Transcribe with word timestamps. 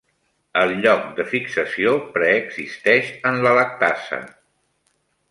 El 0.59 0.71
lloc 0.85 1.03
de 1.17 1.25
fixació 1.33 1.91
preexisteix 2.15 3.11
en 3.33 3.37
la 3.43 3.51
lactasa. 3.59 4.19